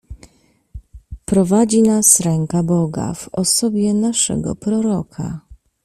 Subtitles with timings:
[1.25, 5.41] "Prowadzi nas ręka Boga, w osobie naszego Proroka."